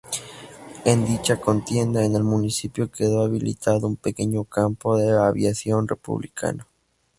En 0.83 1.05
dicha 1.05 1.39
contienda 1.39 2.03
en 2.03 2.15
el 2.15 2.23
municipio 2.23 2.89
quedó 2.89 3.21
habilitado 3.23 3.85
un 3.85 3.97
pequeño 3.97 4.45
campo 4.45 4.97
de 4.97 5.11
aviación 5.15 5.87
republicano. 5.87 6.65